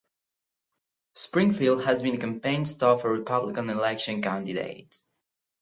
Springfield 1.13 1.83
has 1.83 2.01
been 2.01 2.15
a 2.15 2.17
campaign 2.17 2.65
stop 2.65 3.01
for 3.01 3.13
Republican 3.13 3.69
election 3.69 4.19
candidates. 4.23 5.05